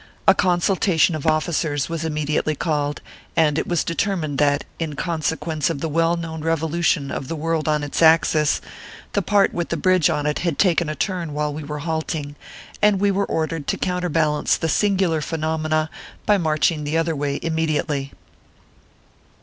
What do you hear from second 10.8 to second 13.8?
a turn while we were halting, and we were ordered to